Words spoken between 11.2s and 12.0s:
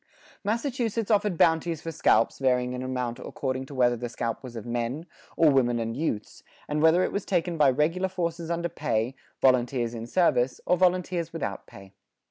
without pay.